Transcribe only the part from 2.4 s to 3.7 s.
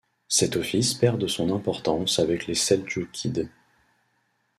les Seldjoukides.